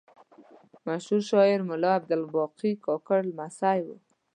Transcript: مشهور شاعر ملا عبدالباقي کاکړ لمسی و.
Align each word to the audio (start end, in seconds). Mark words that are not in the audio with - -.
مشهور 0.87 1.21
شاعر 1.29 1.59
ملا 1.69 1.91
عبدالباقي 1.99 2.71
کاکړ 2.85 3.19
لمسی 3.29 3.79
و. 3.85 3.87